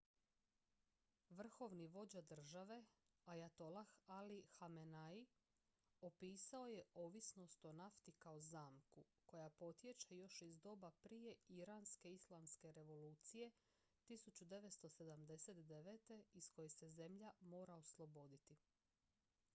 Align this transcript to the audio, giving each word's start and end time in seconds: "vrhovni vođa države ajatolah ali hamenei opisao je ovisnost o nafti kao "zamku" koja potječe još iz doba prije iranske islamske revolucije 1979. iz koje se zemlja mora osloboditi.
"vrhovni 1.29 1.87
vođa 1.87 2.21
države 2.21 2.85
ajatolah 3.25 3.87
ali 4.07 4.43
hamenei 4.47 5.25
opisao 5.99 6.67
je 6.67 6.83
ovisnost 6.93 7.65
o 7.65 7.71
nafti 7.73 8.11
kao 8.11 8.39
"zamku" 8.39 9.05
koja 9.25 9.49
potječe 9.49 10.15
još 10.17 10.41
iz 10.41 10.59
doba 10.59 10.91
prije 10.91 11.35
iranske 11.47 12.13
islamske 12.13 12.71
revolucije 12.71 13.51
1979. 14.09 16.21
iz 16.33 16.49
koje 16.49 16.69
se 16.69 16.89
zemlja 16.89 17.31
mora 17.39 17.75
osloboditi. 17.75 18.57